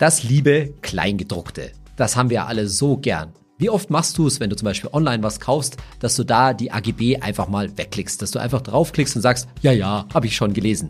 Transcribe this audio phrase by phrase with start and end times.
[0.00, 1.72] Das liebe Kleingedruckte.
[1.96, 3.34] Das haben wir alle so gern.
[3.58, 6.54] Wie oft machst du es, wenn du zum Beispiel online was kaufst, dass du da
[6.54, 10.34] die AGB einfach mal wegklickst, dass du einfach draufklickst und sagst, ja, ja, habe ich
[10.34, 10.88] schon gelesen.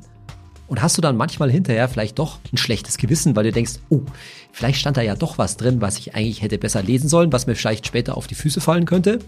[0.69, 4.03] Und hast du dann manchmal hinterher vielleicht doch ein schlechtes Gewissen, weil du denkst, oh,
[4.53, 7.49] vielleicht stand da ja doch was drin, was ich eigentlich hätte besser lesen sollen, was
[7.49, 9.19] mir vielleicht später auf die Füße fallen könnte?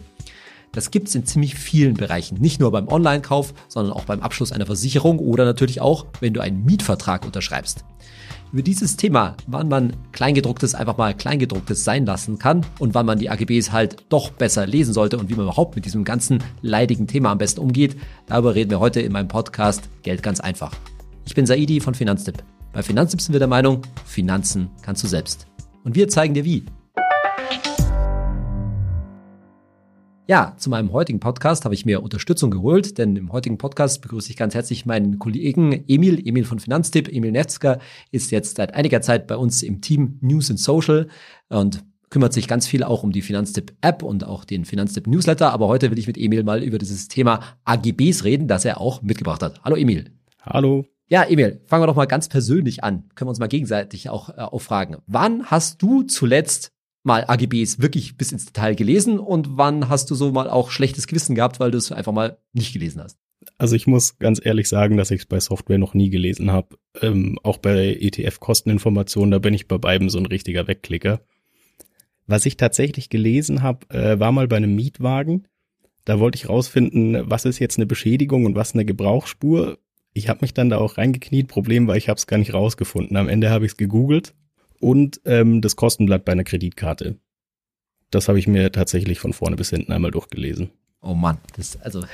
[0.73, 2.41] Das gibt's in ziemlich vielen Bereichen.
[2.41, 6.41] Nicht nur beim Online-Kauf, sondern auch beim Abschluss einer Versicherung oder natürlich auch, wenn du
[6.41, 7.85] einen Mietvertrag unterschreibst
[8.53, 13.19] über dieses Thema, wann man Kleingedrucktes einfach mal Kleingedrucktes sein lassen kann und wann man
[13.19, 17.07] die AGBs halt doch besser lesen sollte und wie man überhaupt mit diesem ganzen leidigen
[17.07, 17.97] Thema am besten umgeht,
[18.27, 20.75] darüber reden wir heute in meinem Podcast Geld ganz einfach.
[21.25, 22.43] Ich bin Saidi von Finanztipp.
[22.73, 25.47] Bei Finanztipp sind wir der Meinung, Finanzen kannst du selbst.
[25.85, 26.67] Und wir zeigen dir wie.
[30.33, 34.31] Ja, zu meinem heutigen Podcast habe ich mir Unterstützung geholt, denn im heutigen Podcast begrüße
[34.31, 37.13] ich ganz herzlich meinen Kollegen Emil, Emil von Finanztipp.
[37.13, 37.81] Emil Netzker
[38.13, 41.09] ist jetzt seit einiger Zeit bei uns im Team News and Social
[41.51, 45.53] und kümmert sich ganz viel auch um die Finanztipp-App und auch den Finanztipp-Newsletter.
[45.53, 49.03] Aber heute will ich mit Emil mal über dieses Thema AGBs reden, das er auch
[49.03, 49.61] mitgebracht hat.
[49.63, 50.13] Hallo Emil.
[50.41, 50.87] Hallo.
[51.09, 53.05] Ja, Emil, fangen wir doch mal ganz persönlich an.
[53.17, 54.97] Können wir uns mal gegenseitig auch äh, auffragen.
[55.07, 56.73] Wann hast du zuletzt
[57.03, 61.07] mal AGBs wirklich bis ins Detail gelesen und wann hast du so mal auch schlechtes
[61.07, 63.19] Gewissen gehabt, weil du es einfach mal nicht gelesen hast?
[63.59, 66.77] Also ich muss ganz ehrlich sagen, dass ich es bei Software noch nie gelesen habe.
[67.01, 71.21] Ähm, auch bei ETF-Kosteninformationen, da bin ich bei beiden so ein richtiger Wegklicker.
[72.27, 75.49] Was ich tatsächlich gelesen habe, äh, war mal bei einem Mietwagen.
[76.05, 79.79] Da wollte ich rausfinden, was ist jetzt eine Beschädigung und was eine Gebrauchsspur.
[80.13, 81.49] Ich habe mich dann da auch reingekniet.
[81.49, 83.17] Problem war, ich habe es gar nicht rausgefunden.
[83.17, 84.35] Am Ende habe ich es gegoogelt
[84.83, 87.19] und ähm, das Kostenblatt bei einer Kreditkarte.
[88.11, 90.71] Das habe ich mir tatsächlich von vorne bis hinten einmal durchgelesen.
[91.05, 92.05] Oh Mann, das also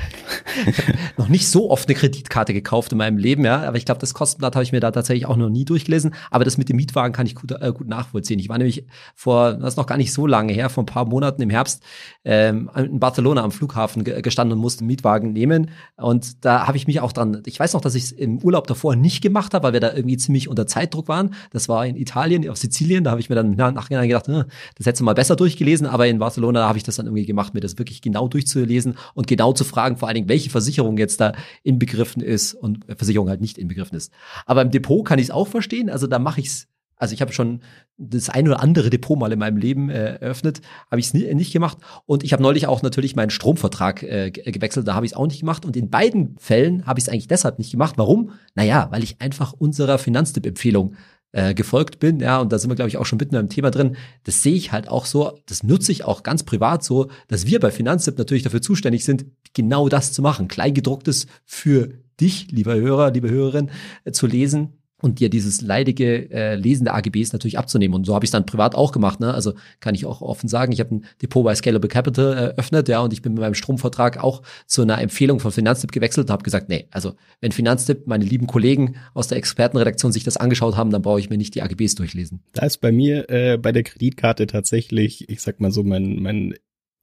[1.19, 3.63] noch nicht so oft eine Kreditkarte gekauft in meinem Leben, ja.
[3.65, 6.15] Aber ich glaube, das Kostenblatt habe ich mir da tatsächlich auch noch nie durchgelesen.
[6.31, 8.39] Aber das mit dem Mietwagen kann ich gut, äh, gut nachvollziehen.
[8.39, 11.05] Ich war nämlich vor, das ist noch gar nicht so lange her, vor ein paar
[11.05, 11.83] Monaten im Herbst
[12.25, 15.71] ähm, in Barcelona am Flughafen ge gestanden und musste einen Mietwagen nehmen.
[15.99, 17.43] Und da habe ich mich auch dran.
[17.45, 19.93] Ich weiß noch, dass ich es im Urlaub davor nicht gemacht habe, weil wir da
[19.93, 21.35] irgendwie ziemlich unter Zeitdruck waren.
[21.51, 23.05] Das war in Italien, auf Sizilien.
[23.05, 24.45] Da habe ich mir dann nachhinein gedacht, äh,
[24.77, 25.87] das hättest du mal besser durchgelesen.
[25.87, 28.97] Aber in Barcelona habe ich das dann irgendwie gemacht, mir das wirklich genau durchzulesen lesen
[29.15, 33.29] und genau zu fragen, vor allen Dingen, welche Versicherung jetzt da inbegriffen ist und Versicherung
[33.29, 34.13] halt nicht inbegriffen ist.
[34.47, 35.91] Aber im Depot kann ich es auch verstehen.
[35.91, 36.69] Also da mache ich es
[36.99, 37.61] also ich habe schon
[37.97, 41.53] das ein oder andere Depot mal in meinem Leben äh, eröffnet, habe ich es nicht
[41.53, 41.79] gemacht.
[42.07, 45.27] Und ich habe neulich auch natürlich meinen Stromvertrag äh, gewechselt, da habe ich es auch
[45.27, 45.65] nicht gemacht.
[45.65, 47.95] Und in beiden Fällen habe ich es eigentlich deshalb nicht gemacht.
[47.97, 48.33] Warum?
[48.55, 50.95] Naja, weil ich einfach unserer Finanztipp-Empfehlung
[51.33, 53.71] äh, gefolgt bin, ja, und da sind wir, glaube ich, auch schon mitten im Thema
[53.71, 53.97] drin.
[54.25, 57.61] Das sehe ich halt auch so, das nutze ich auch ganz privat so, dass wir
[57.61, 60.49] bei Finanztipp natürlich dafür zuständig sind, genau das zu machen.
[60.49, 61.91] Kleingedrucktes für
[62.21, 63.71] dich, lieber Hörer, liebe Hörerin,
[64.05, 67.95] äh, zu lesen und dir dieses leidige äh, Lesen der AGBs natürlich abzunehmen.
[67.95, 69.21] Und so habe ich es dann privat auch gemacht.
[69.21, 69.33] Ne?
[69.33, 73.01] Also kann ich auch offen sagen, ich habe ein Depot bei Scalable Capital eröffnet, ja,
[73.01, 76.43] und ich bin mit meinem Stromvertrag auch zu einer Empfehlung von Finanztipp gewechselt und habe
[76.43, 80.91] gesagt, nee, also wenn Finanztipp, meine lieben Kollegen aus der Expertenredaktion sich das angeschaut haben,
[80.91, 82.43] dann brauche ich mir nicht die AGBs durchlesen.
[82.53, 86.55] Da ist bei mir äh, bei der Kreditkarte tatsächlich, ich sag mal so, mein, mein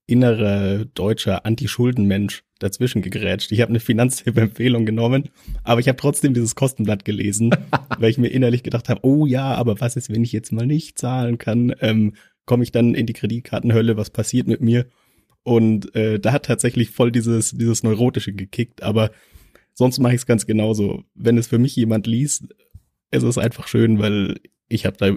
[0.07, 3.51] innerer deutscher Anti-Schulden-Mensch dazwischen gegrätscht.
[3.51, 5.29] Ich habe eine Finanztipp-Empfehlung genommen,
[5.63, 7.51] aber ich habe trotzdem dieses Kostenblatt gelesen,
[7.99, 10.65] weil ich mir innerlich gedacht habe, oh ja, aber was ist, wenn ich jetzt mal
[10.65, 11.73] nicht zahlen kann?
[11.81, 12.13] Ähm,
[12.45, 13.97] Komme ich dann in die Kreditkartenhölle?
[13.97, 14.85] Was passiert mit mir?
[15.43, 19.11] Und äh, da hat tatsächlich voll dieses, dieses Neurotische gekickt, aber
[19.73, 21.03] sonst mache ich es ganz genauso.
[21.13, 22.55] Wenn es für mich jemand liest,
[23.11, 25.15] ist es einfach schön, weil ich habe da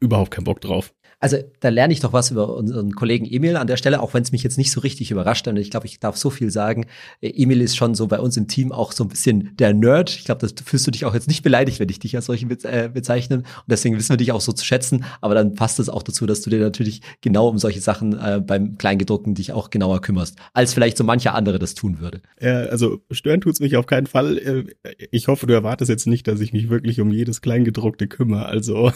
[0.00, 0.94] überhaupt keinen Bock drauf.
[1.20, 4.22] Also da lerne ich doch was über unseren Kollegen Emil an der Stelle, auch wenn
[4.22, 5.46] es mich jetzt nicht so richtig überrascht.
[5.46, 6.86] Und ich glaube, ich darf so viel sagen.
[7.20, 10.10] Emil ist schon so bei uns im Team auch so ein bisschen der Nerd.
[10.10, 12.50] Ich glaube, das fühlst du dich auch jetzt nicht beleidigt, wenn ich dich als solchen
[12.64, 13.40] äh, bezeichnen.
[13.40, 15.04] Und deswegen wissen wir dich auch so zu schätzen.
[15.20, 18.40] Aber dann passt es auch dazu, dass du dir natürlich genau um solche Sachen äh,
[18.44, 22.22] beim Kleingedruckten dich auch genauer kümmerst, als vielleicht so mancher andere das tun würde.
[22.40, 24.38] Ja, also stören tut's mich auf keinen Fall.
[24.38, 24.64] Äh,
[25.10, 28.46] ich hoffe, du erwartest jetzt nicht, dass ich mich wirklich um jedes Kleingedruckte kümmere.
[28.46, 28.90] Also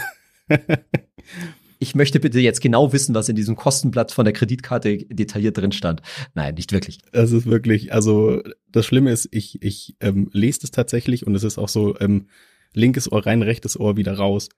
[1.85, 5.71] ich möchte bitte jetzt genau wissen, was in diesem Kostenblatt von der Kreditkarte detailliert drin
[5.71, 6.01] stand.
[6.33, 6.99] Nein, nicht wirklich.
[7.13, 8.41] Es ist wirklich, also
[8.73, 12.29] das Schlimme ist, ich, ich ähm, lese das tatsächlich und es ist auch so ähm,
[12.73, 14.49] linkes Ohr rein, rechtes Ohr wieder raus.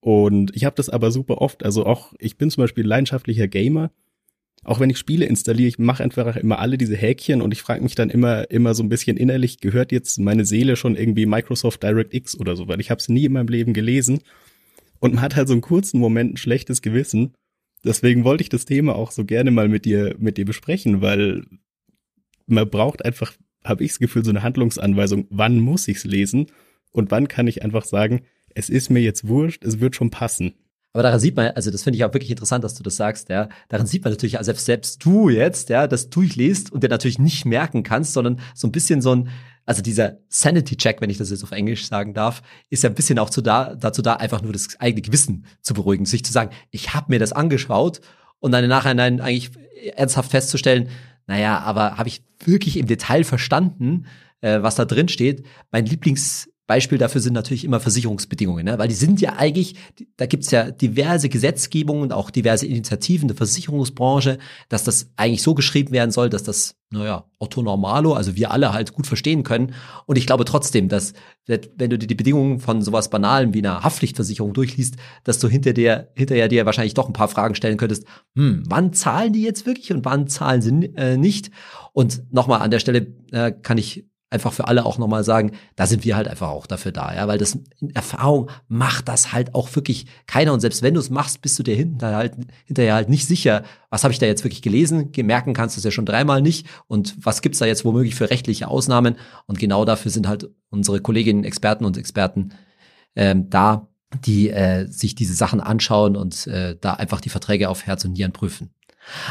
[0.00, 1.64] Und ich habe das aber super oft.
[1.64, 3.90] Also auch, ich bin zum Beispiel leidenschaftlicher Gamer.
[4.62, 7.82] Auch wenn ich Spiele installiere, ich mache einfach immer alle diese Häkchen und ich frage
[7.82, 11.82] mich dann immer, immer so ein bisschen innerlich, gehört jetzt meine Seele schon irgendwie Microsoft
[11.82, 14.20] DirectX oder so, weil ich habe es nie in meinem Leben gelesen.
[15.00, 17.34] Und man hat halt so einen kurzen Moment ein schlechtes Gewissen.
[17.84, 21.44] Deswegen wollte ich das Thema auch so gerne mal mit dir, mit dir besprechen, weil
[22.46, 23.32] man braucht einfach,
[23.64, 26.46] habe ich das Gefühl, so eine Handlungsanweisung, wann muss ich's lesen
[26.92, 28.22] und wann kann ich einfach sagen,
[28.54, 30.54] es ist mir jetzt wurscht, es wird schon passen.
[30.94, 33.28] Aber daran sieht man, also das finde ich auch wirklich interessant, dass du das sagst,
[33.28, 33.48] ja.
[33.68, 37.44] Daran sieht man natürlich, also selbst du jetzt, ja, das durchliest und dir natürlich nicht
[37.44, 39.28] merken kannst, sondern so ein bisschen so ein,
[39.68, 43.18] also dieser Sanity-Check, wenn ich das jetzt auf Englisch sagen darf, ist ja ein bisschen
[43.18, 46.52] auch zu da, dazu da, einfach nur das eigene Gewissen zu beruhigen, sich zu sagen,
[46.70, 48.00] ich habe mir das angeschaut
[48.40, 49.50] und dann im Nachhinein eigentlich
[49.94, 50.88] ernsthaft festzustellen,
[51.26, 54.06] naja, aber habe ich wirklich im Detail verstanden,
[54.40, 55.44] äh, was da drin steht?
[55.70, 58.78] Mein Lieblings Beispiel dafür sind natürlich immer Versicherungsbedingungen, ne?
[58.78, 59.74] weil die sind ja eigentlich,
[60.18, 64.36] da gibt's ja diverse Gesetzgebungen und auch diverse Initiativen der Versicherungsbranche,
[64.68, 68.74] dass das eigentlich so geschrieben werden soll, dass das, naja, Otto Normalo, also wir alle
[68.74, 69.72] halt gut verstehen können.
[70.04, 71.14] Und ich glaube trotzdem, dass
[71.46, 75.72] wenn du dir die Bedingungen von sowas Banalem wie einer Haftpflichtversicherung durchliest, dass du hinter
[75.72, 78.04] dir, hinterher dir wahrscheinlich doch ein paar Fragen stellen könntest,
[78.34, 81.50] hm, wann zahlen die jetzt wirklich und wann zahlen sie äh, nicht?
[81.94, 85.86] Und nochmal an der Stelle äh, kann ich einfach für alle auch nochmal sagen, da
[85.86, 89.54] sind wir halt einfach auch dafür da, ja, weil das in Erfahrung macht das halt
[89.54, 90.52] auch wirklich keiner.
[90.52, 92.34] Und selbst wenn du es machst, bist du dir hinterher halt,
[92.66, 95.84] hinterher halt nicht sicher, was habe ich da jetzt wirklich gelesen, merken kannst du es
[95.84, 96.66] ja schon dreimal nicht.
[96.86, 99.16] Und was gibt's da jetzt womöglich für rechtliche Ausnahmen?
[99.46, 102.52] Und genau dafür sind halt unsere Kolleginnen, Experten und Experten
[103.16, 103.88] ähm, da,
[104.24, 108.12] die äh, sich diese Sachen anschauen und äh, da einfach die Verträge auf Herz und
[108.12, 108.70] Nieren prüfen.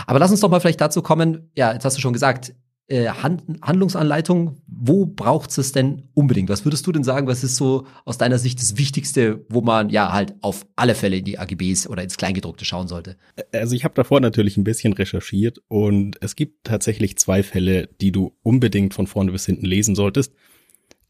[0.07, 2.53] Aber lass uns doch mal vielleicht dazu kommen, ja, jetzt hast du schon gesagt,
[2.88, 6.50] äh, Hand Handlungsanleitung, wo braucht es denn unbedingt?
[6.50, 9.89] Was würdest du denn sagen, was ist so aus deiner Sicht das Wichtigste, wo man
[9.89, 13.18] ja halt auf alle Fälle in die AGBs oder ins Kleingedruckte schauen sollte?
[13.51, 18.12] Also ich habe davor natürlich ein bisschen recherchiert und es gibt tatsächlich zwei Fälle, die
[18.12, 20.33] du unbedingt von vorne bis hinten lesen solltest,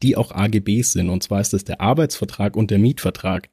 [0.02, 1.10] die auch AGBs sind.
[1.10, 3.50] Und zwar ist es der Arbeitsvertrag und der Mietvertrag.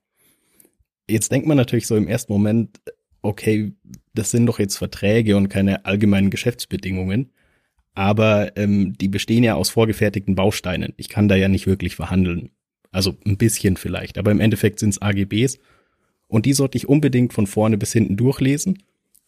[1.07, 2.79] Jetzt denkt man natürlich so im ersten Moment,
[3.21, 3.73] okay,
[4.15, 7.31] das sind doch jetzt Verträge und keine allgemeinen Geschäftsbedingungen
[7.95, 10.93] aber ähm, die bestehen ja aus vorgefertigten Bausteinen.
[10.97, 12.51] Ich kann da ja nicht wirklich verhandeln.
[12.91, 15.57] Also ein bisschen vielleicht, aber im Endeffekt sind es AGBs
[16.27, 18.83] und die sollte ich unbedingt von vorne bis hinten durchlesen.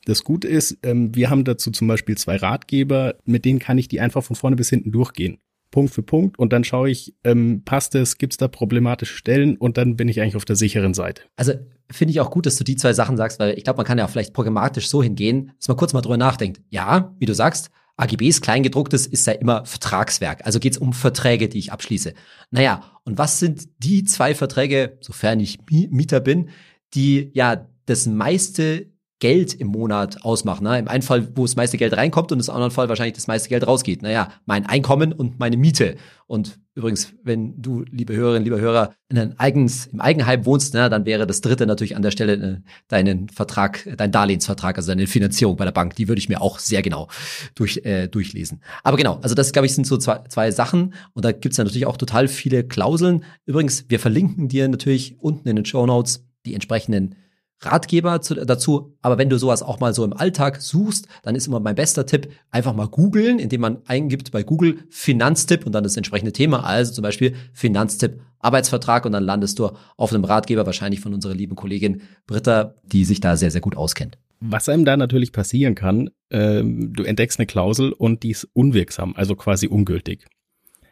[0.05, 3.87] Das Gute ist, ähm, wir haben dazu zum Beispiel zwei Ratgeber, mit denen kann ich
[3.87, 5.39] die einfach von vorne bis hinten durchgehen.
[5.69, 9.57] Punkt für Punkt und dann schaue ich, ähm, passt es, gibt es da problematische Stellen
[9.57, 11.23] und dann bin ich eigentlich auf der sicheren Seite.
[11.35, 11.53] Also
[11.91, 13.97] finde ich auch gut, dass du die zwei Sachen sagst, weil ich glaube, man kann
[13.97, 16.61] ja vielleicht programmatisch so hingehen, dass man kurz mal drüber nachdenkt.
[16.69, 20.45] Ja, wie du sagst, AGBs, Kleingedrucktes, ist ja immer Vertragswerk.
[20.45, 22.13] Also geht es um Verträge, die ich abschließe.
[22.51, 26.49] Naja, und was sind die zwei Verträge, sofern ich Mieter bin,
[26.93, 30.63] die ja das meiste Geld im Monat ausmachen.
[30.63, 30.77] Ne?
[30.77, 33.49] Im einen Fall, wo das meiste Geld reinkommt und im anderen Fall wahrscheinlich das meiste
[33.49, 34.03] Geld rausgeht.
[34.03, 35.95] Naja, mein Einkommen und meine Miete.
[36.27, 40.89] Und übrigens, wenn du, liebe Hörerinnen, lieber Hörer, in ein eigens, im Eigenheim wohnst, ne,
[40.91, 42.57] dann wäre das dritte natürlich an der Stelle äh,
[42.87, 45.95] deinen Vertrag, dein Darlehensvertrag, also deine Finanzierung bei der Bank.
[45.95, 47.07] Die würde ich mir auch sehr genau
[47.55, 48.61] durch, äh, durchlesen.
[48.83, 50.93] Aber genau, also das, glaube ich, sind so zwei, zwei Sachen.
[51.13, 53.23] Und da gibt's ja natürlich auch total viele Klauseln.
[53.47, 57.15] Übrigens, wir verlinken dir natürlich unten in den Show Notes die entsprechenden
[57.61, 58.93] Ratgeber zu, dazu.
[59.01, 62.05] Aber wenn du sowas auch mal so im Alltag suchst, dann ist immer mein bester
[62.05, 66.63] Tipp, einfach mal googeln, indem man eingibt bei Google Finanztipp und dann das entsprechende Thema,
[66.63, 71.33] also zum Beispiel Finanztipp Arbeitsvertrag und dann landest du auf einem Ratgeber, wahrscheinlich von unserer
[71.33, 74.17] lieben Kollegin Britta, die sich da sehr, sehr gut auskennt.
[74.39, 79.15] Was einem da natürlich passieren kann, ähm, du entdeckst eine Klausel und die ist unwirksam,
[79.15, 80.27] also quasi ungültig.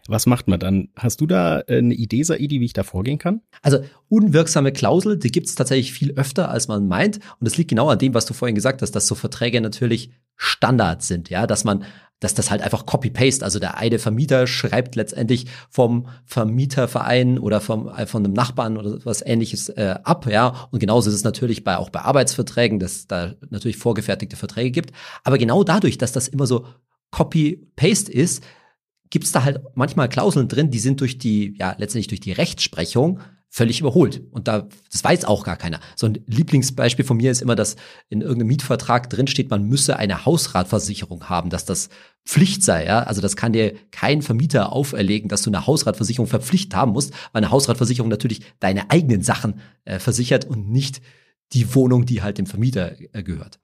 [0.08, 0.90] Was macht man dann?
[0.96, 3.42] Hast du da äh, eine Idee, Saidi, wie ich da vorgehen kann?
[3.62, 7.18] Also unwirksame Klausel, die gibt es tatsächlich viel öfter, als man meint.
[7.18, 10.12] Und das liegt genau an dem, was du vorhin gesagt hast, dass so Verträge natürlich
[10.36, 11.86] Standard sind, ja, dass man
[12.22, 17.90] dass das halt einfach Copy-Paste, also der eine Vermieter schreibt letztendlich vom Vermieterverein oder vom,
[17.90, 20.68] äh, von einem Nachbarn oder was ähnliches äh, ab, ja.
[20.72, 24.92] Und genauso ist es natürlich bei, auch bei Arbeitsverträgen, dass da natürlich vorgefertigte Verträge gibt.
[25.24, 26.66] Aber genau dadurch, dass das immer so
[27.12, 28.44] Copy-Paste ist,
[29.10, 32.32] gibt es da halt manchmal Klauseln drin, die sind durch die, ja, letztendlich durch die
[32.32, 33.20] Rechtsprechung
[33.56, 34.22] völlig überholt.
[34.32, 35.80] Und da, das weiß auch gar keiner.
[35.96, 37.78] So ein Lieblingsbeispiel von mir ist immer, dass
[38.10, 41.88] in irgendeinem Mietvertrag drin steht, man müsse eine Hausratversicherung haben, dass das
[42.26, 43.04] Pflicht sei, ja.
[43.04, 47.44] Also das kann dir kein Vermieter auferlegen, dass du eine Hausratversicherung verpflichtet haben musst, weil
[47.44, 51.02] eine Hausratversicherung natürlich deine eigenen Sachen äh, versichert und nicht
[51.54, 53.60] die Wohnung, die halt dem Vermieter äh, gehört.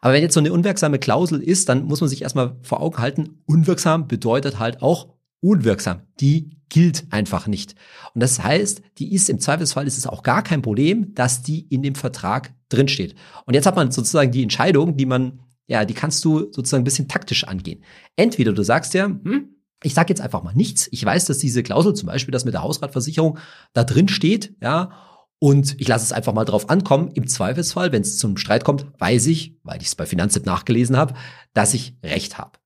[0.00, 2.98] Aber wenn jetzt so eine unwirksame Klausel ist, dann muss man sich erstmal vor Augen
[2.98, 6.02] halten, unwirksam bedeutet halt auch unwirksam.
[6.20, 7.74] Die gilt einfach nicht.
[8.14, 11.60] Und das heißt, die ist im Zweifelsfall ist es auch gar kein Problem, dass die
[11.68, 13.14] in dem Vertrag drinsteht.
[13.44, 16.84] Und jetzt hat man sozusagen die Entscheidung, die man, ja, die kannst du sozusagen ein
[16.84, 17.84] bisschen taktisch angehen.
[18.16, 20.88] Entweder du sagst ja, hm, ich sage jetzt einfach mal nichts.
[20.92, 23.38] Ich weiß, dass diese Klausel, zum Beispiel das mit der Hausratversicherung,
[23.72, 24.92] da drin steht, ja,
[25.42, 27.10] und ich lasse es einfach mal drauf ankommen.
[27.14, 30.96] Im Zweifelsfall, wenn es zum Streit kommt, weiß ich, weil ich es bei Finanztipp nachgelesen
[30.96, 31.14] habe,
[31.52, 32.60] dass ich Recht habe.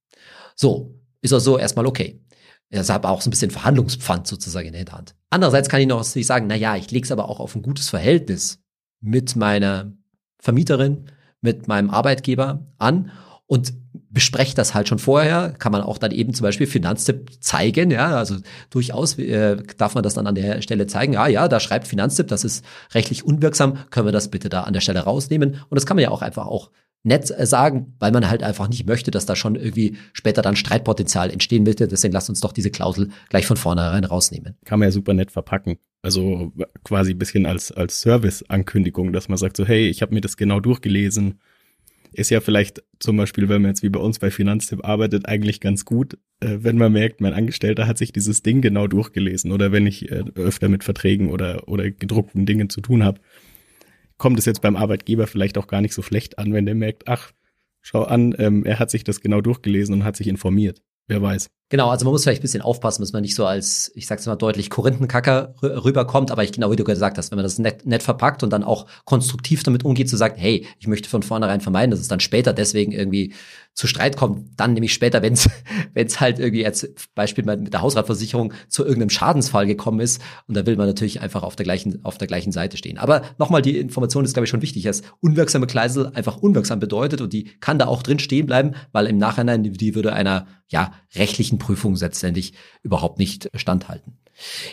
[0.55, 2.23] So, ist also erstmal okay.
[2.71, 5.15] Habe auch so ein bisschen Verhandlungspfand sozusagen in der Hinterhand.
[5.31, 7.89] Andererseits kann ich noch sagen, na ja, ich lege es aber auch auf ein gutes
[7.89, 8.59] Verhältnis
[9.01, 9.95] mit meiner
[10.39, 13.11] Vermieterin, mit meinem Arbeitgeber an
[13.47, 13.73] und
[14.17, 18.17] bespreche das halt schon vorher, kann man auch dann eben zum Beispiel Finanztipp zeigen, ja,
[18.17, 18.37] also
[18.71, 22.29] durchaus äh, darf man das dann an der Stelle zeigen, ja, ja, da schreibt Finanztipp,
[22.29, 25.85] das ist rechtlich unwirksam, können wir das bitte da an der Stelle rausnehmen und das
[25.85, 26.71] kann man ja auch einfach auch
[27.03, 30.57] nett äh, sagen, weil man halt einfach nicht möchte, dass da schon irgendwie später dann
[30.57, 31.81] Streitpotenzial entstehen wird.
[31.81, 34.57] Deswegen lasst uns doch diese Klausel gleich von vornherein rausnehmen.
[34.65, 35.77] Kann man ja super nett verpacken.
[36.01, 36.55] Also
[36.85, 40.39] quasi ein bisschen als, als Service-Ankündigung, dass man sagt so, hey, ich habe mir das
[40.39, 41.39] genau durchgelesen.
[42.13, 45.61] Ist ja vielleicht zum Beispiel, wenn man jetzt wie bei uns bei Finanztipp arbeitet, eigentlich
[45.61, 49.73] ganz gut, äh, wenn man merkt, mein Angestellter hat sich dieses Ding genau durchgelesen oder
[49.73, 53.21] wenn ich äh, öfter mit Verträgen oder, oder gedruckten Dingen zu tun habe
[54.19, 57.09] kommt es jetzt beim Arbeitgeber vielleicht auch gar nicht so schlecht an, wenn der merkt,
[57.09, 57.33] ach,
[57.83, 60.83] schau an, ähm, er hat sich das genau durchgelesen und hat sich informiert.
[61.07, 61.51] Wer weiß.
[61.69, 64.25] Genau, also man muss vielleicht ein bisschen aufpassen, dass man nicht so als, ich sag's
[64.27, 67.85] mal deutlich, Korinthenkacker rüberkommt, aber ich genau wie du gesagt hast, wenn man das nett,
[67.85, 71.61] nett verpackt und dann auch konstruktiv damit umgeht, zu sagen, hey, ich möchte von vornherein
[71.61, 73.35] vermeiden, dass es dann später deswegen irgendwie
[73.77, 75.49] zu Streit kommt, dann nämlich später, wenn es
[76.21, 80.77] halt irgendwie jetzt Beispiel mit der Hausratversicherung zu irgendeinem Schadensfall gekommen ist und da will
[80.77, 82.97] man natürlich einfach auf der gleichen auf der gleichen Seite stehen.
[82.97, 87.21] Aber nochmal, die Information ist glaube ich schon wichtig, dass unwirksame Kleisel einfach unwirksam bedeutet
[87.21, 90.93] und die kann da auch drin stehen bleiben, weil im Nachhinein die würde einer ja
[91.15, 94.15] rechtlichen Prüfung letztendlich überhaupt nicht standhalten.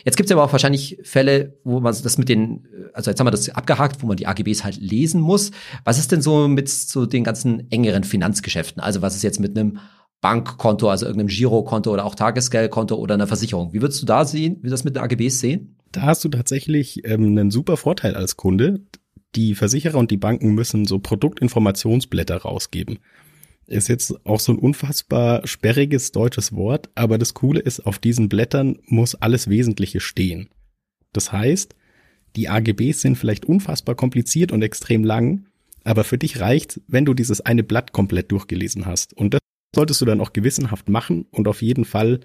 [0.04, 3.28] Jetzt gibt es aber auch wahrscheinlich Fälle, wo man das mit den, also jetzt haben
[3.28, 5.52] wir das abgehakt, wo man die AGBs halt lesen muss.
[5.84, 8.82] Was ist denn so mit so den ganzen engeren Finanzgeschäften?
[8.82, 9.80] Also was ist jetzt mit einem
[10.22, 13.74] Bankkonto, also irgendeinem Girokonto oder auch Tagesgeldkonto oder einer Versicherung?
[13.74, 15.78] Wie würdest du da sehen, wie das mit den AGBs sehen?
[15.92, 18.82] Da hast du tatsächlich ähm, einen super Vorteil als Kunde.
[19.36, 23.00] Die Versicherer und die Banken müssen so Produktinformationsblätter rausgeben.
[23.68, 28.30] Ist jetzt auch so ein unfassbar sperriges deutsches Wort, aber das Coole ist, auf diesen
[28.30, 30.50] Blättern muss alles Wesentliche stehen.
[31.14, 31.76] Das heißt,
[32.36, 35.46] die AGBs sind vielleicht unfassbar kompliziert und extrem lang,
[35.84, 39.14] aber für dich reicht, wenn du dieses eine Blatt komplett durchgelesen hast.
[39.14, 39.42] Und das
[39.76, 42.22] solltest du dann auch gewissenhaft machen und auf jeden Fall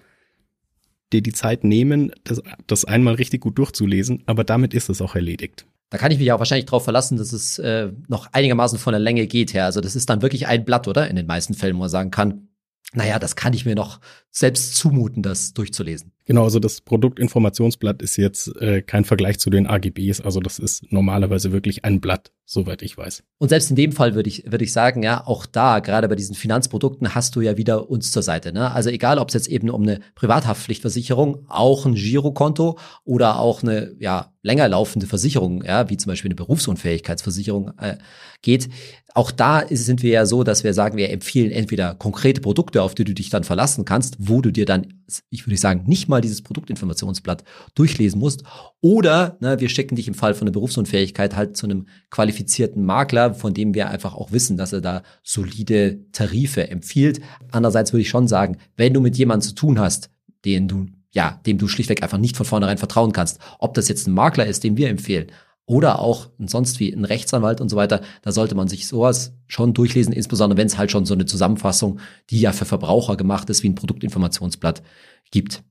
[1.12, 5.14] dir die Zeit nehmen, das, das einmal richtig gut durchzulesen, aber damit ist es auch
[5.14, 5.66] erledigt.
[5.90, 9.00] Da kann ich mich auch wahrscheinlich darauf verlassen, dass es äh, noch einigermaßen von der
[9.00, 9.64] Länge geht her.
[9.64, 11.09] Also das ist dann wirklich ein Blatt, oder?
[11.09, 12.49] In den meisten Fällen, wo man sagen kann,
[12.95, 16.12] naja, das kann ich mir noch selbst zumuten, das durchzulesen.
[16.25, 20.90] Genau, also das Produktinformationsblatt ist jetzt äh, kein Vergleich zu den AGBs, also das ist
[20.90, 23.25] normalerweise wirklich ein Blatt, soweit ich weiß.
[23.37, 26.14] Und selbst in dem Fall würde ich, würde ich sagen, ja, auch da, gerade bei
[26.14, 28.55] diesen Finanzprodukten, hast du ja wieder uns zur Seite.
[28.55, 28.73] Ne?
[28.73, 33.95] Also egal, ob es jetzt eben um eine Privathaftpflichtversicherung, auch ein Girokonto oder auch eine
[33.99, 37.99] ja, länger laufende Versicherung, ja, wie zum Beispiel eine Berufsunfähigkeitsversicherung äh,
[38.40, 38.71] geht,
[39.19, 42.95] auch da sind wir ja so, dass wir sagen, wir empfehlen entweder konkrete Produkte, auf
[42.95, 46.21] die du dich dann verlassen kannst, wo du dir dann, ich würde sagen, nicht mal
[46.21, 47.43] dieses Produktinformationsblatt
[47.75, 48.45] durchlesen musst,
[48.81, 52.38] oder ne, wir schicken dich im Fall von der Berufsunfähigkeit halt zu einem qualifizierten
[52.76, 57.21] Makler, von dem wir einfach auch wissen, dass er da solide Tarife empfiehlt.
[57.50, 60.11] Andererseits würde ich schon sagen, wenn du mit jemandem zu tun hast,
[60.45, 63.38] den du ja, dem du schlichtweg einfach nicht von vornherein vertrauen kannst.
[63.59, 65.28] Ob das jetzt ein Makler ist, den wir empfehlen,
[65.68, 69.75] oder auch sonst wie ein Rechtsanwalt und so weiter, da sollte man sich sowas schon
[69.75, 73.62] durchlesen, insbesondere wenn es halt schon so eine Zusammenfassung, die ja für Verbraucher gemacht ist,
[73.62, 74.83] wie ein Produktinformationsblatt
[75.30, 75.62] gibt.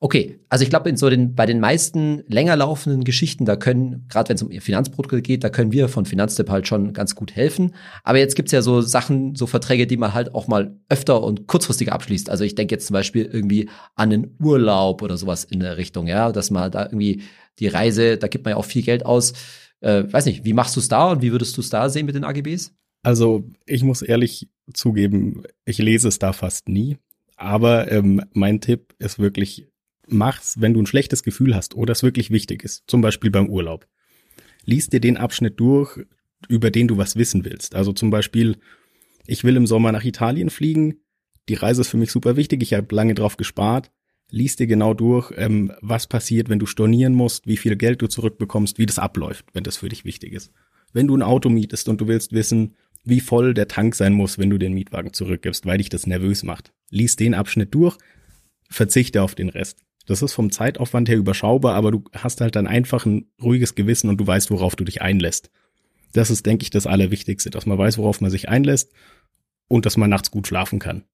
[0.00, 4.36] Okay, also ich glaube, so bei den meisten länger laufenden Geschichten, da können, gerade wenn
[4.36, 7.74] es um Finanzprodukte geht, da können wir von Finanztipp halt schon ganz gut helfen.
[8.02, 11.46] Aber jetzt gibt's ja so Sachen, so Verträge, die man halt auch mal öfter und
[11.46, 12.28] kurzfristiger abschließt.
[12.28, 16.06] Also ich denke jetzt zum Beispiel irgendwie an einen Urlaub oder sowas in der Richtung,
[16.06, 17.22] ja, dass man da irgendwie
[17.58, 19.32] die Reise, da gibt man ja auch viel Geld aus.
[19.80, 22.06] Äh, weiß nicht, wie machst du es da und wie würdest du es da sehen
[22.06, 22.74] mit den AGBs?
[23.02, 26.96] Also ich muss ehrlich zugeben, ich lese es da fast nie.
[27.36, 29.66] Aber ähm, mein Tipp ist wirklich,
[30.08, 32.84] mach's, wenn du ein schlechtes Gefühl hast oder es wirklich wichtig ist.
[32.86, 33.86] Zum Beispiel beim Urlaub.
[34.64, 36.00] Lies dir den Abschnitt durch,
[36.48, 37.74] über den du was wissen willst.
[37.74, 38.56] Also zum Beispiel,
[39.26, 41.00] ich will im Sommer nach Italien fliegen.
[41.48, 42.62] Die Reise ist für mich super wichtig.
[42.62, 43.90] Ich habe lange drauf gespart
[44.30, 48.08] liest dir genau durch, ähm, was passiert, wenn du stornieren musst, wie viel Geld du
[48.08, 50.52] zurückbekommst, wie das abläuft, wenn das für dich wichtig ist.
[50.92, 54.38] Wenn du ein Auto mietest und du willst wissen, wie voll der Tank sein muss,
[54.38, 56.72] wenn du den Mietwagen zurückgibst, weil dich das nervös macht.
[56.90, 57.96] Lies den Abschnitt durch,
[58.70, 59.78] verzichte auf den Rest.
[60.06, 64.08] Das ist vom Zeitaufwand her überschaubar, aber du hast halt dann einfach ein ruhiges Gewissen
[64.08, 65.50] und du weißt, worauf du dich einlässt.
[66.12, 68.92] Das ist, denke ich, das Allerwichtigste, dass man weiß, worauf man sich einlässt
[69.68, 71.04] und dass man nachts gut schlafen kann.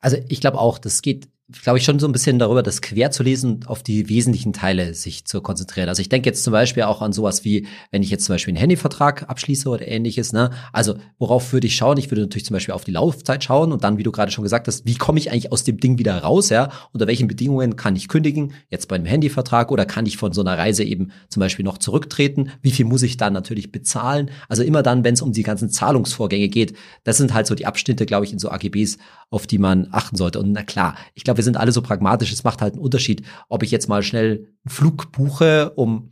[0.00, 1.28] Also ich glaube auch, das geht
[1.62, 4.54] glaube ich, schon so ein bisschen darüber, das quer zu lesen und auf die wesentlichen
[4.54, 5.90] Teile sich zu konzentrieren.
[5.90, 8.52] Also ich denke jetzt zum Beispiel auch an sowas wie, wenn ich jetzt zum Beispiel
[8.52, 10.50] einen Handyvertrag abschließe oder ähnliches, ne?
[10.72, 11.98] Also worauf würde ich schauen?
[11.98, 14.42] Ich würde natürlich zum Beispiel auf die Laufzeit schauen und dann, wie du gerade schon
[14.42, 16.70] gesagt hast, wie komme ich eigentlich aus dem Ding wieder raus, ja?
[16.92, 18.54] Unter welchen Bedingungen kann ich kündigen?
[18.70, 21.76] Jetzt bei einem Handyvertrag oder kann ich von so einer Reise eben zum Beispiel noch
[21.76, 22.52] zurücktreten?
[22.62, 24.30] Wie viel muss ich dann natürlich bezahlen?
[24.48, 27.66] Also immer dann, wenn es um die ganzen Zahlungsvorgänge geht, das sind halt so die
[27.66, 28.96] Abschnitte, glaube ich, in so AGBs,
[29.28, 30.38] auf die man achten sollte.
[30.40, 32.32] Und na klar, ich glaube, wir sind alle so pragmatisch.
[32.32, 36.10] Es macht halt einen Unterschied, ob ich jetzt mal schnell einen Flug buche, um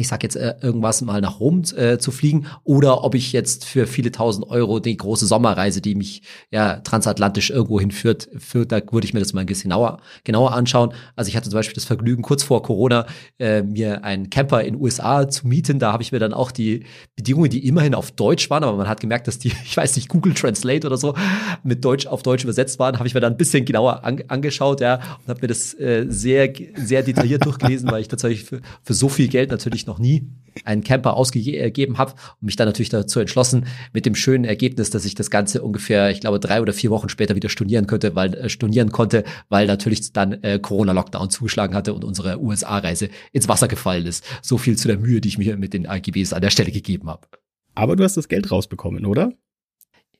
[0.00, 3.64] ich sag jetzt äh, irgendwas mal nach Rom äh, zu fliegen oder ob ich jetzt
[3.64, 8.80] für viele tausend Euro die große Sommerreise, die mich ja transatlantisch irgendwo hinführt, führt, da
[8.90, 10.92] würde ich mir das mal ein bisschen genauer, genauer anschauen.
[11.14, 13.06] Also ich hatte zum Beispiel das Vergnügen, kurz vor Corona
[13.38, 15.78] äh, mir einen Camper in USA zu mieten.
[15.78, 16.84] Da habe ich mir dann auch die
[17.16, 20.08] Bedingungen, die immerhin auf Deutsch waren, aber man hat gemerkt, dass die, ich weiß nicht,
[20.08, 21.14] Google Translate oder so
[21.62, 24.80] mit Deutsch auf Deutsch übersetzt waren, habe ich mir dann ein bisschen genauer an, angeschaut,
[24.80, 28.94] ja, und habe mir das äh, sehr, sehr detailliert durchgelesen, weil ich tatsächlich für, für
[28.94, 30.28] so viel Geld natürlich noch nie
[30.64, 35.04] einen Camper ausgegeben habe und mich dann natürlich dazu entschlossen, mit dem schönen Ergebnis, dass
[35.04, 38.34] ich das Ganze ungefähr, ich glaube, drei oder vier Wochen später wieder stornieren könnte, weil
[38.34, 44.06] äh, konnte, weil natürlich dann äh, Corona-Lockdown zugeschlagen hatte und unsere USA-Reise ins Wasser gefallen
[44.06, 44.24] ist.
[44.42, 47.08] So viel zu der Mühe, die ich mir mit den AGBs an der Stelle gegeben
[47.08, 47.26] habe.
[47.74, 49.32] Aber du hast das Geld rausbekommen, oder?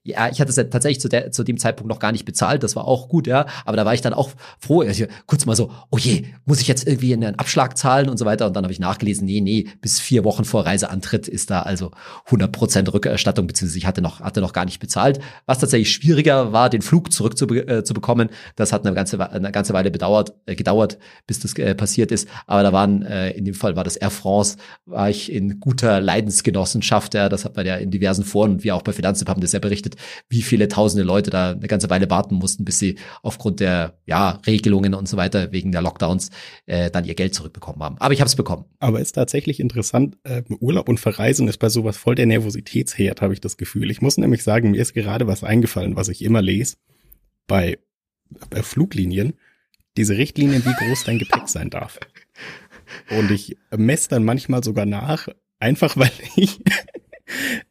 [0.07, 2.63] Ja, ich hatte es ja tatsächlich zu, der, zu dem Zeitpunkt noch gar nicht bezahlt,
[2.63, 5.57] das war auch gut, ja, aber da war ich dann auch froh, also kurz mal
[5.57, 8.47] so, oh je, muss ich jetzt irgendwie einen Abschlag zahlen und so weiter?
[8.47, 11.91] Und dann habe ich nachgelesen, nee, nee, bis vier Wochen vor Reiseantritt ist da also
[12.27, 16.53] 100 Prozent Rückerstattung, beziehungsweise ich hatte noch, hatte noch gar nicht bezahlt, was tatsächlich schwieriger
[16.53, 19.91] war, den Flug zurück zu, äh, zu bekommen, das hat eine ganze, eine ganze Weile
[19.91, 23.75] bedauert, äh, gedauert, bis das äh, passiert ist, aber da waren, äh, in dem Fall
[23.75, 27.91] war das Air France, war ich in guter Leidensgenossenschaft, ja, das hat man ja in
[27.91, 29.96] diversen Foren wir auch bei Finanztipp haben das ja berichtet,
[30.29, 34.41] wie viele tausende Leute da eine ganze Weile warten mussten, bis sie aufgrund der ja,
[34.47, 36.31] Regelungen und so weiter wegen der Lockdowns
[36.67, 37.97] äh, dann ihr Geld zurückbekommen haben.
[37.99, 38.65] Aber ich habe es bekommen.
[38.79, 43.35] Aber ist tatsächlich interessant, äh, Urlaub und Verreisen ist bei sowas voll der Nervositätsherd, habe
[43.35, 43.91] ich das Gefühl.
[43.91, 46.77] Ich muss nämlich sagen, mir ist gerade was eingefallen, was ich immer lese
[47.47, 47.79] bei,
[48.51, 49.35] bei Fluglinien.
[49.97, 51.99] Diese Richtlinien, wie groß dein Gepäck sein darf.
[53.11, 56.61] Und ich messe dann manchmal sogar nach, einfach weil ich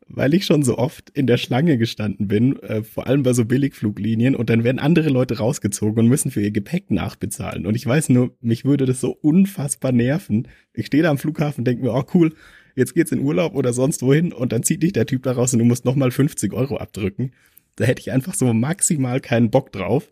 [0.07, 3.45] weil ich schon so oft in der Schlange gestanden bin, äh, vor allem bei so
[3.45, 7.65] Billigfluglinien, und dann werden andere Leute rausgezogen und müssen für ihr Gepäck nachbezahlen.
[7.65, 10.47] Und ich weiß nur, mich würde das so unfassbar nerven.
[10.73, 12.34] Ich stehe da am Flughafen denke mir, oh cool,
[12.75, 15.54] jetzt geht's in Urlaub oder sonst wohin und dann zieht dich der Typ da raus
[15.54, 17.32] und du musst nochmal 50 Euro abdrücken.
[17.75, 20.10] Da hätte ich einfach so maximal keinen Bock drauf,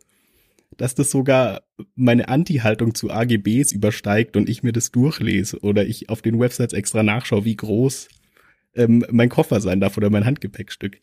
[0.78, 1.62] dass das sogar
[1.96, 6.74] meine Anti-Haltung zu AGBs übersteigt und ich mir das durchlese oder ich auf den Websites
[6.74, 8.08] extra nachschaue, wie groß
[8.76, 11.02] ähm, mein Koffer sein darf oder mein Handgepäckstück.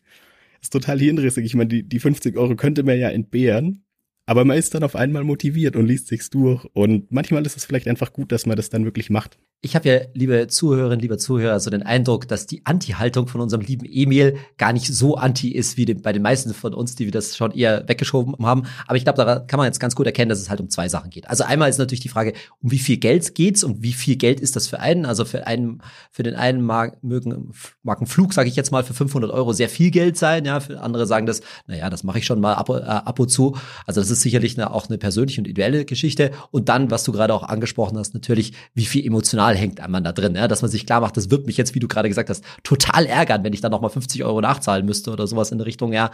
[0.59, 1.45] Das ist total hirnrissig.
[1.45, 3.83] Ich meine, die, die 50 Euro könnte man ja entbehren,
[4.25, 6.65] aber man ist dann auf einmal motiviert und liest sich's durch.
[6.73, 9.87] Und manchmal ist es vielleicht einfach gut, dass man das dann wirklich macht ich habe
[9.87, 14.37] ja, liebe Zuhörerinnen, lieber Zuhörer, so den Eindruck, dass die Anti-Haltung von unserem lieben Emil
[14.57, 17.51] gar nicht so anti ist wie bei den meisten von uns, die wir das schon
[17.51, 18.63] eher weggeschoben haben.
[18.87, 20.89] Aber ich glaube, da kann man jetzt ganz gut erkennen, dass es halt um zwei
[20.89, 21.29] Sachen geht.
[21.29, 24.39] Also einmal ist natürlich die Frage, um wie viel Geld geht's und wie viel Geld
[24.39, 25.05] ist das für einen?
[25.05, 27.51] Also für einen, für den einen mag, mögen,
[27.83, 30.43] mag ein Flug, sage ich jetzt mal, für 500 Euro sehr viel Geld sein.
[30.45, 33.29] Ja, für andere sagen das, naja, das mache ich schon mal ab, äh, ab und
[33.29, 33.55] zu.
[33.85, 36.31] Also das ist sicherlich eine, auch eine persönliche und ideelle Geschichte.
[36.49, 40.03] Und dann, was du gerade auch angesprochen hast, natürlich, wie viel emotional emotional hängt man
[40.03, 40.47] da drin, ja?
[40.47, 43.05] dass man sich klar macht, das wird mich jetzt, wie du gerade gesagt hast, total
[43.05, 46.11] ärgern, wenn ich dann nochmal 50 Euro nachzahlen müsste oder sowas in der Richtung, ja.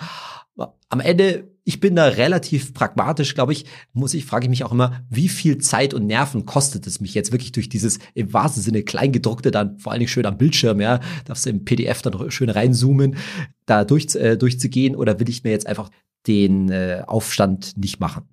[0.89, 4.71] Am Ende, ich bin da relativ pragmatisch, glaube ich, muss ich, frage ich mich auch
[4.71, 8.63] immer, wie viel Zeit und Nerven kostet es mich jetzt wirklich durch dieses im wahrsten
[8.63, 12.32] Sinne Kleingedruckte dann vor allen Dingen schön am Bildschirm, ja, darfst du im PDF dann
[12.32, 13.17] schön reinzoomen,
[13.65, 15.89] da durch, äh, durchzugehen oder will ich mir jetzt einfach
[16.26, 18.23] den äh, Aufstand nicht machen?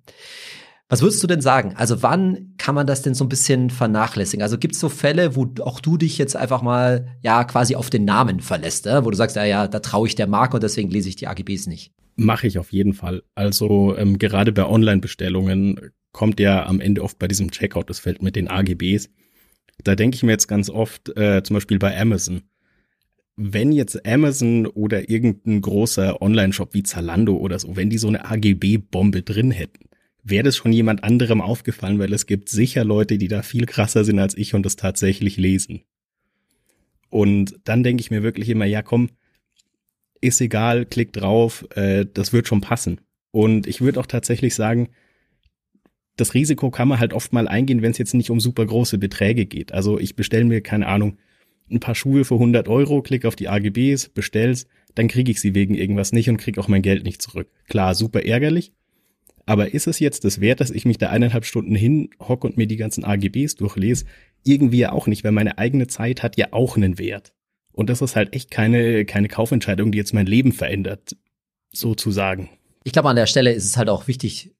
[0.87, 1.73] Was würdest du denn sagen?
[1.75, 4.43] Also wann kann man das denn so ein bisschen vernachlässigen?
[4.43, 7.89] Also gibt es so Fälle, wo auch du dich jetzt einfach mal ja quasi auf
[7.89, 9.03] den Namen verlässt, äh?
[9.03, 11.27] wo du sagst, ja, ja, da traue ich der Marke und deswegen lese ich die
[11.27, 11.91] AGBs nicht?
[12.17, 13.23] Mache ich auf jeden Fall.
[13.33, 18.21] Also ähm, gerade bei Online-Bestellungen kommt ja am Ende oft bei diesem Checkout das Feld
[18.21, 19.09] mit den AGBs.
[19.83, 22.43] Da denke ich mir jetzt ganz oft, äh, zum Beispiel bei Amazon,
[23.35, 28.23] wenn jetzt Amazon oder irgendein großer Online-Shop wie Zalando oder so, wenn die so eine
[28.29, 29.89] AGB-Bombe drin hätten,
[30.25, 34.03] wäre das schon jemand anderem aufgefallen, weil es gibt sicher Leute, die da viel krasser
[34.03, 35.83] sind als ich und das tatsächlich lesen.
[37.09, 39.09] Und dann denke ich mir wirklich immer, ja komm,
[40.21, 43.01] ist egal, klick drauf, äh, das wird schon passen.
[43.29, 44.89] Und ich würde auch tatsächlich sagen,
[46.17, 48.97] das Risiko kann man halt oft mal eingehen, wenn es jetzt nicht um super große
[48.97, 49.73] Beträge geht.
[49.73, 51.17] Also ich bestelle mir, keine Ahnung,
[51.69, 55.53] ein paar Schuhe für 100 Euro, klick auf die AGBs, bestell's, dann kriege ich sie
[55.53, 57.49] wegen irgendwas nicht und krieg auch mein Geld nicht zurück.
[57.67, 58.71] Klar, super ärgerlich,
[59.45, 62.67] Aber ist es jetzt das wert, dass ich mich da eineinhalb Stunden hinhocke und mir
[62.67, 64.05] die ganzen AGBs durchlese?
[64.43, 67.33] Irgendwie ja auch nicht, weil meine eigene Zeit hat ja auch einen Wert.
[67.71, 71.15] Und das ist halt echt keine, keine Kaufentscheidung, die jetzt mein Leben verändert,
[71.71, 72.49] sozusagen.
[72.83, 74.55] Ich glaube, an der Stelle ist es halt auch wichtig,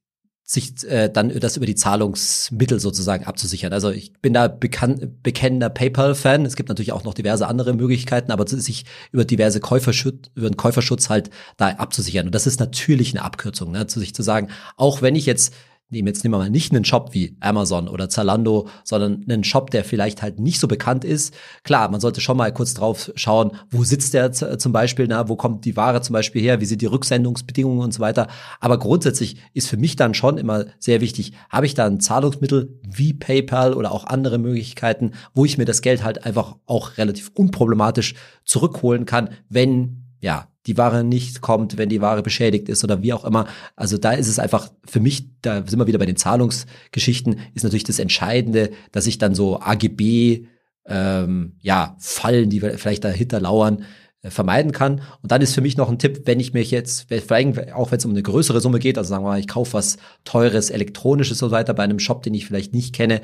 [0.47, 3.73] sich äh, dann das über die Zahlungsmittel sozusagen abzusichern.
[3.73, 6.45] Also ich bin da bekannt, bekennender PayPal-Fan.
[6.45, 10.55] Es gibt natürlich auch noch diverse andere Möglichkeiten, aber sich über diverse Käuferschutz, über den
[10.55, 12.27] Käuferschutz halt da abzusichern.
[12.27, 13.88] Und das ist natürlich eine Abkürzung, ne?
[13.88, 15.51] zu sich zu sagen, auch wenn ich jetzt
[15.89, 19.69] nehmen jetzt nehmen wir mal nicht einen Shop wie Amazon oder Zalando, sondern einen Shop,
[19.69, 21.34] der vielleicht halt nicht so bekannt ist.
[21.63, 25.36] Klar, man sollte schon mal kurz drauf schauen, wo sitzt der zum Beispiel, na, wo
[25.36, 28.28] kommt die Ware zum Beispiel her, wie sind die Rücksendungsbedingungen und so weiter.
[28.60, 32.80] Aber grundsätzlich ist für mich dann schon immer sehr wichtig, habe ich da ein Zahlungsmittel
[32.82, 37.32] wie PayPal oder auch andere Möglichkeiten, wo ich mir das Geld halt einfach auch relativ
[37.36, 43.03] unproblematisch zurückholen kann, wenn ja, die Ware nicht kommt, wenn die Ware beschädigt ist oder
[43.03, 43.45] wie auch immer.
[43.75, 47.61] Also da ist es einfach für mich, da sind wir wieder bei den Zahlungsgeschichten, ist
[47.61, 50.47] natürlich das Entscheidende, dass ich dann so AGB
[50.88, 53.83] ähm, ja Fallen, die vielleicht dahinter lauern,
[54.29, 55.01] vermeiden kann.
[55.21, 57.97] Und dann ist für mich noch ein Tipp, wenn ich mich jetzt, vielleicht auch wenn
[57.97, 61.41] es um eine größere Summe geht, also sagen wir mal, ich kaufe was teures, elektronisches
[61.41, 63.21] und so weiter bei einem Shop, den ich vielleicht nicht kenne,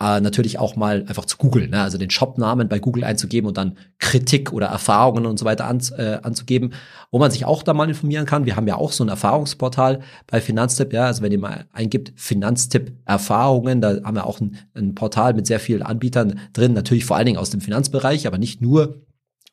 [0.00, 1.82] äh, natürlich auch mal einfach zu googeln, ne?
[1.82, 5.80] also den Shopnamen bei Google einzugeben und dann Kritik oder Erfahrungen und so weiter an,
[5.96, 6.72] äh, anzugeben,
[7.10, 8.46] wo man sich auch da mal informieren kann.
[8.46, 12.12] Wir haben ja auch so ein Erfahrungsportal bei Finanztipp, ja, also wenn ihr mal eingibt
[12.16, 17.04] Finanztipp Erfahrungen, da haben wir auch ein, ein Portal mit sehr vielen Anbietern drin, natürlich
[17.04, 19.02] vor allen Dingen aus dem Finanzbereich, aber nicht nur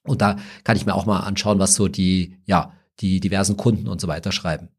[0.07, 3.87] und da kann ich mir auch mal anschauen, was so die, ja, die diversen Kunden
[3.87, 4.69] und so weiter schreiben.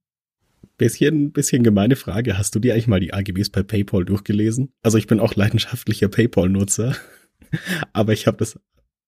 [0.77, 2.39] Bisschen, bisschen gemeine Frage.
[2.39, 4.73] Hast du dir eigentlich mal die AGBs bei PayPal durchgelesen?
[4.83, 6.97] Also ich bin auch leidenschaftlicher PayPal-Nutzer,
[7.93, 8.61] aber ich habe das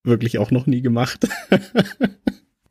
[0.02, 1.28] wirklich auch noch nie gemacht.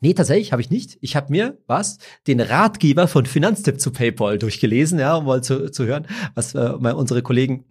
[0.02, 0.98] Nee, tatsächlich habe ich nicht.
[1.02, 5.70] Ich habe mir was den Ratgeber von Finanztipp zu PayPal durchgelesen, ja, um mal zu,
[5.72, 7.66] zu hören, was äh, unsere Kollegen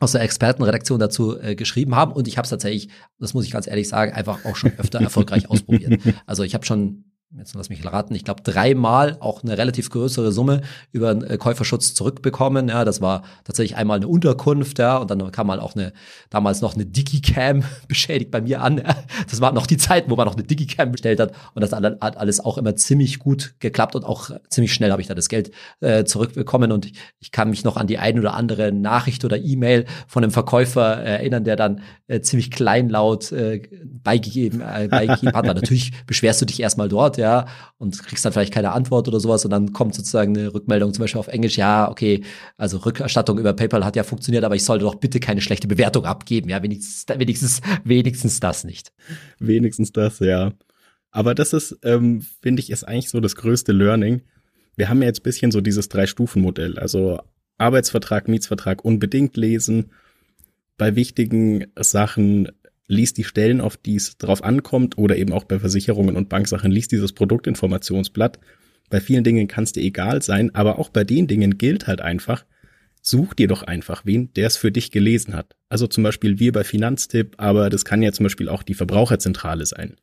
[0.00, 2.12] aus der Expertenredaktion dazu äh, geschrieben haben.
[2.12, 5.00] Und ich habe es tatsächlich, das muss ich ganz ehrlich sagen, einfach auch schon öfter
[5.02, 6.00] erfolgreich ausprobiert.
[6.26, 7.04] Also ich habe schon
[7.38, 11.36] jetzt lass mich raten, ich glaube dreimal auch eine relativ größere Summe über einen äh,
[11.36, 12.68] Käuferschutz zurückbekommen.
[12.68, 15.92] Ja, das war tatsächlich einmal eine Unterkunft, ja, und dann kam mal auch eine,
[16.30, 18.78] damals noch eine Digicam beschädigt bei mir an.
[18.78, 18.96] Ja.
[19.30, 22.00] Das war noch die Zeit, wo man noch eine Digicam bestellt hat und das hat
[22.00, 25.50] alles auch immer ziemlich gut geklappt und auch ziemlich schnell habe ich da das Geld
[25.80, 29.36] äh, zurückbekommen und ich, ich, kann mich noch an die ein oder andere Nachricht oder
[29.36, 35.44] E-Mail von einem Verkäufer äh, erinnern, der dann äh, ziemlich kleinlaut äh, beigegeben, beigegeben hat.
[35.46, 37.46] Natürlich beschwerst du dich erstmal dort, ja, ja,
[37.78, 41.02] und kriegst dann vielleicht keine Antwort oder sowas und dann kommt sozusagen eine Rückmeldung zum
[41.02, 42.22] Beispiel auf Englisch, ja, okay,
[42.56, 46.04] also Rückerstattung über PayPal hat ja funktioniert, aber ich sollte doch bitte keine schlechte Bewertung
[46.04, 48.92] abgeben, ja, wenigstens, wenigstens, wenigstens das nicht.
[49.40, 50.52] Wenigstens das, ja.
[51.10, 54.22] Aber das ist, ähm, finde ich, ist eigentlich so das größte Learning.
[54.76, 57.18] Wir haben ja jetzt bisschen so dieses Drei-Stufen-Modell, also
[57.58, 59.90] Arbeitsvertrag, Mietsvertrag unbedingt lesen,
[60.78, 62.52] bei wichtigen Sachen
[62.88, 66.70] liest die Stellen, auf die es drauf ankommt, oder eben auch bei Versicherungen und Banksachen,
[66.70, 68.38] liest dieses Produktinformationsblatt.
[68.90, 72.00] Bei vielen Dingen kann es dir egal sein, aber auch bei den Dingen gilt halt
[72.00, 72.44] einfach,
[73.02, 75.56] such dir doch einfach wen, der es für dich gelesen hat.
[75.68, 79.66] Also zum Beispiel wir bei Finanztipp, aber das kann ja zum Beispiel auch die Verbraucherzentrale
[79.66, 79.96] sein.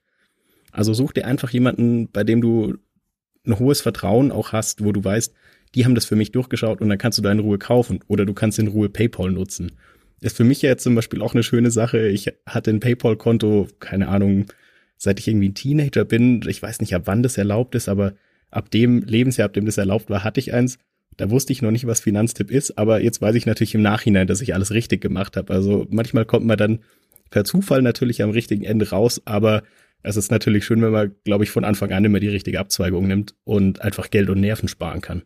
[0.71, 2.77] Also such dir einfach jemanden, bei dem du
[3.45, 5.33] ein hohes Vertrauen auch hast, wo du weißt,
[5.75, 8.25] die haben das für mich durchgeschaut und dann kannst du da in Ruhe kaufen oder
[8.25, 9.73] du kannst in Ruhe PayPal nutzen
[10.23, 12.07] ist für mich ja jetzt zum Beispiel auch eine schöne Sache.
[12.07, 14.45] Ich hatte ein PayPal-Konto, keine Ahnung,
[14.97, 16.41] seit ich irgendwie ein Teenager bin.
[16.47, 18.13] Ich weiß nicht, ab wann das erlaubt ist, aber
[18.51, 20.77] ab dem Lebensjahr, ab dem das erlaubt war, hatte ich eins.
[21.17, 24.27] Da wusste ich noch nicht, was Finanztipp ist, aber jetzt weiß ich natürlich im Nachhinein,
[24.27, 25.53] dass ich alles richtig gemacht habe.
[25.53, 26.79] Also manchmal kommt man dann
[27.29, 29.63] per Zufall natürlich am richtigen Ende raus, aber
[30.03, 33.07] es ist natürlich schön, wenn man, glaube ich, von Anfang an immer die richtige Abzweigung
[33.07, 35.23] nimmt und einfach Geld und Nerven sparen kann.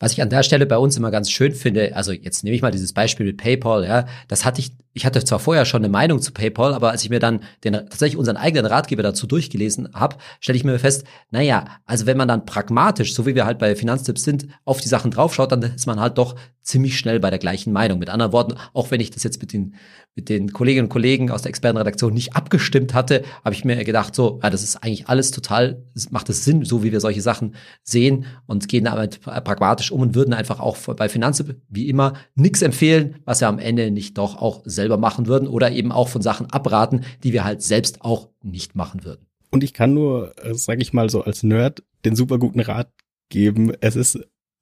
[0.00, 2.62] Was ich an der Stelle bei uns immer ganz schön finde, also jetzt nehme ich
[2.62, 5.88] mal dieses Beispiel mit PayPal, ja, das hatte ich, ich hatte zwar vorher schon eine
[5.88, 9.90] Meinung zu PayPal, aber als ich mir dann den, tatsächlich unseren eigenen Ratgeber dazu durchgelesen
[9.94, 13.60] habe, stelle ich mir fest, naja, also wenn man dann pragmatisch, so wie wir halt
[13.60, 16.34] bei Finanztipps sind, auf die Sachen draufschaut, dann ist man halt doch
[16.68, 17.98] ziemlich schnell bei der gleichen Meinung.
[17.98, 19.74] Mit anderen Worten, auch wenn ich das jetzt mit den,
[20.14, 24.14] mit den Kolleginnen und Kollegen aus der Expertenredaktion nicht abgestimmt hatte, habe ich mir gedacht,
[24.14, 27.54] so, ja, das ist eigentlich alles total, macht es Sinn, so wie wir solche Sachen
[27.82, 32.60] sehen und gehen damit pragmatisch um und würden einfach auch bei Finanzen wie immer nichts
[32.60, 36.22] empfehlen, was wir am Ende nicht doch auch selber machen würden oder eben auch von
[36.22, 39.26] Sachen abraten, die wir halt selbst auch nicht machen würden.
[39.50, 42.90] Und ich kann nur, äh, sage ich mal so als Nerd, den super guten Rat
[43.28, 43.72] geben.
[43.80, 44.18] Es ist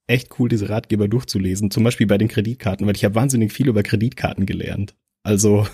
[0.08, 1.70] echt cool, diese Ratgeber durchzulesen.
[1.70, 4.94] Zum Beispiel bei den Kreditkarten, weil ich habe wahnsinnig viel über Kreditkarten gelernt.
[5.22, 5.66] Also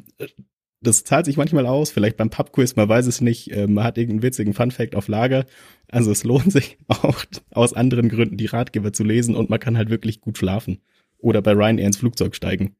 [0.82, 3.98] das zahlt sich manchmal aus, vielleicht beim Pubquiz, man weiß es nicht, äh, man hat
[3.98, 5.46] irgendeinen witzigen Funfact auf Lager.
[5.88, 9.78] Also es lohnt sich auch aus anderen Gründen die Ratgeber zu lesen und man kann
[9.78, 10.78] halt wirklich gut schlafen.
[11.18, 12.74] Oder bei Ryanair ins Flugzeug steigen.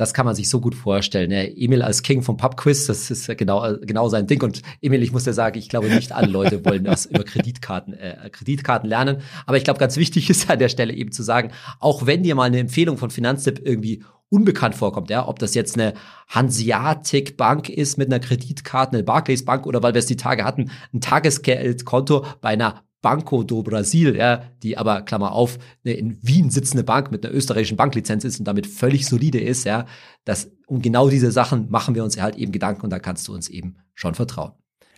[0.00, 1.30] Das kann man sich so gut vorstellen.
[1.30, 4.42] Ja, Emil als King vom Pubquiz, das ist genau, genau sein Ding.
[4.42, 7.92] Und Emil, ich muss dir sagen, ich glaube, nicht alle Leute wollen das über Kreditkarten,
[7.92, 9.18] äh, Kreditkarten lernen.
[9.44, 12.34] Aber ich glaube, ganz wichtig ist an der Stelle eben zu sagen, auch wenn dir
[12.34, 15.92] mal eine Empfehlung von Finanztipp irgendwie unbekannt vorkommt, ja, ob das jetzt eine
[16.28, 20.44] Hanseatic Bank ist mit einer Kreditkarte, eine Barclays Bank oder weil wir es die Tage
[20.44, 26.18] hatten, ein Tagesgeldkonto bei einer Banco do Brasil, ja, die aber, Klammer auf, eine in
[26.22, 29.86] Wien sitzende Bank mit einer österreichischen Banklizenz ist und damit völlig solide ist, ja,
[30.24, 33.34] das, um genau diese Sachen machen wir uns halt eben Gedanken und da kannst du
[33.34, 34.52] uns eben schon vertrauen.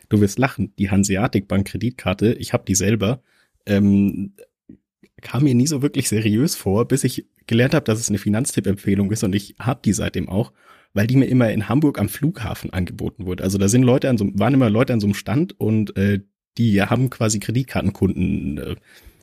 [0.08, 3.22] Du wirst lachen, die Hanseatic Bank Kreditkarte, ich habe die selber,
[3.66, 4.34] ähm,
[5.20, 9.10] kam mir nie so wirklich seriös vor, bis ich gelernt habe, dass es eine Finanztipp-Empfehlung
[9.12, 10.52] ist und ich habe die seitdem auch,
[10.92, 13.44] weil die mir immer in Hamburg am Flughafen angeboten wurde.
[13.44, 16.20] Also da sind Leute an so, waren immer Leute an so einem Stand und äh,
[16.58, 18.76] die haben quasi Kreditkartenkunden äh,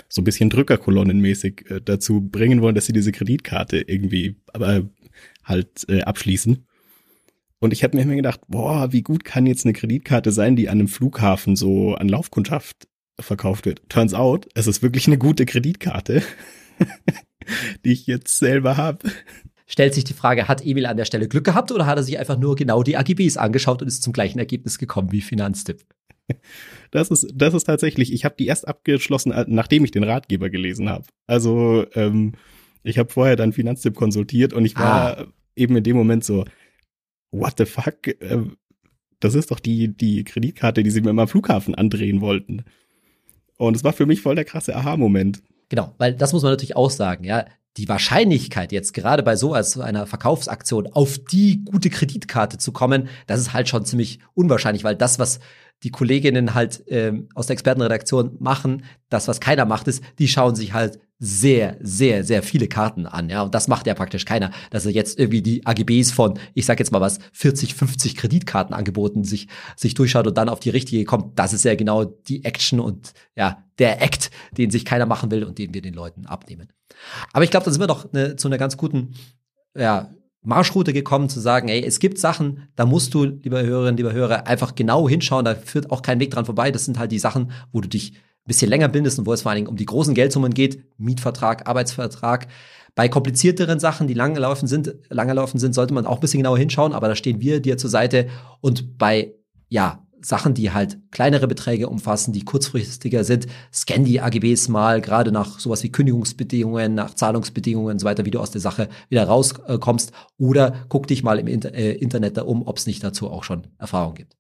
[0.08, 4.90] so ein bisschen Drückerkolonnenmäßig äh, dazu bringen wollen, dass sie diese Kreditkarte irgendwie aber
[5.44, 6.66] halt äh, abschließen.
[7.60, 10.70] Und ich habe mir immer gedacht, boah, wie gut kann jetzt eine Kreditkarte sein, die
[10.70, 12.88] an einem Flughafen so an Laufkundschaft
[13.20, 13.82] verkauft wird.
[13.90, 16.24] Turns out, es ist wirklich eine gute Kreditkarte,
[17.86, 19.10] die ich jetzt selber habe.
[19.68, 22.18] Stellt sich die Frage, hat Emil an der Stelle Glück gehabt oder hat er sich
[22.18, 25.84] einfach nur genau die AGBs angeschaut und ist zum gleichen Ergebnis gekommen wie Finanztipp?
[26.92, 30.90] Das ist, das ist tatsächlich, ich habe die erst abgeschlossen, nachdem ich den Ratgeber gelesen
[30.90, 31.06] habe.
[31.28, 32.34] Also ähm,
[32.82, 35.26] ich habe vorher dann Finanztipp konsultiert und ich war ah.
[35.56, 36.46] eben in dem Moment so,
[37.32, 38.08] what the fuck?
[38.08, 38.40] Äh,
[39.20, 42.64] das ist doch die, die Kreditkarte, die sie mir immer am Flughafen andrehen wollten.
[43.58, 45.44] Und es war für mich voll der krasse Aha-Moment.
[45.68, 47.46] Genau, weil das muss man natürlich auch sagen, ja.
[47.78, 53.40] Die Wahrscheinlichkeit jetzt gerade bei so einer Verkaufsaktion auf die gute Kreditkarte zu kommen, das
[53.40, 55.40] ist halt schon ziemlich unwahrscheinlich, weil das, was
[55.84, 60.56] die Kolleginnen halt ähm, aus der Expertenredaktion machen, das, was keiner macht, ist, die schauen
[60.56, 63.30] sich halt sehr, sehr, sehr viele Karten an.
[63.30, 66.66] Ja, und das macht ja praktisch keiner, dass er jetzt irgendwie die AGBs von, ich
[66.66, 71.04] sag jetzt mal was, 40, 50 Kreditkartenangeboten sich, sich durchschaut und dann auf die richtige
[71.04, 71.38] kommt.
[71.38, 75.44] Das ist ja genau die Action und ja, der Act, den sich keiner machen will
[75.44, 76.70] und den wir den Leuten abnehmen.
[77.34, 79.14] Aber ich glaube, da sind wir doch ne, zu einer ganz guten
[79.76, 80.10] ja,
[80.42, 84.48] Marschroute gekommen, zu sagen, ey, es gibt Sachen, da musst du, lieber Hörerinnen, lieber Hörer,
[84.48, 86.72] einfach genau hinschauen, da führt auch kein Weg dran vorbei.
[86.72, 89.42] Das sind halt die Sachen, wo du dich ein bisschen länger bindest und wo es
[89.42, 92.48] vor allen Dingen um die großen Geldsummen geht, Mietvertrag, Arbeitsvertrag.
[92.96, 96.40] Bei komplizierteren Sachen, die lange laufen sind, lange laufen sind, sollte man auch ein bisschen
[96.40, 98.28] genauer hinschauen, aber da stehen wir dir zur Seite.
[98.62, 99.36] Und bei,
[99.68, 105.32] ja, Sachen, die halt kleinere Beträge umfassen, die kurzfristiger sind, scan die AGBs mal, gerade
[105.32, 109.26] nach sowas wie Kündigungsbedingungen, nach Zahlungsbedingungen und so weiter, wie du aus der Sache wieder
[109.26, 110.12] rauskommst.
[110.38, 113.44] Oder guck dich mal im Inter äh, Internet da um, ob es nicht dazu auch
[113.44, 114.36] schon Erfahrung gibt.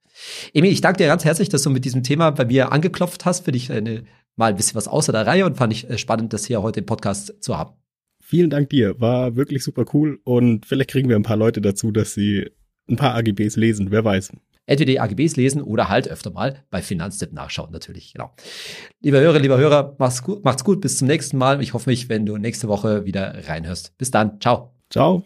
[0.53, 3.45] Emil, ich danke dir ganz herzlich, dass du mit diesem Thema bei mir angeklopft hast.
[3.45, 4.03] Für dich eine,
[4.35, 6.81] mal ein bisschen was außer der Reihe und fand ich äh, spannend, das hier heute
[6.81, 7.73] im Podcast zu haben.
[8.21, 11.91] Vielen Dank dir, war wirklich super cool und vielleicht kriegen wir ein paar Leute dazu,
[11.91, 12.47] dass sie
[12.87, 14.33] ein paar AGBs lesen, wer weiß
[14.69, 18.13] entweder die AGBs lesen oder halt öfter mal bei Finanztipp nachschauen, natürlich.
[18.13, 18.31] Genau.
[19.01, 21.61] Lieber Hörer, lieber Hörer, macht's gut, macht's gut, bis zum nächsten Mal.
[21.61, 23.97] Ich hoffe mich, wenn du nächste Woche wieder reinhörst.
[23.97, 24.39] Bis dann.
[24.39, 24.73] Ciao.
[24.89, 25.23] Ciao.